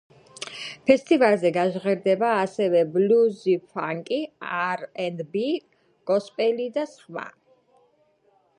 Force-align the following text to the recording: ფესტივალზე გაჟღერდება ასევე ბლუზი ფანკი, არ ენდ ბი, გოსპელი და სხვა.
ფესტივალზე 0.89 1.49
გაჟღერდება 1.57 2.31
ასევე 2.45 2.81
ბლუზი 2.95 3.55
ფანკი, 3.75 4.19
არ 4.63 4.85
ენდ 5.05 5.21
ბი, 5.35 5.45
გოსპელი 6.13 6.67
და 6.79 6.87
სხვა. 6.95 7.27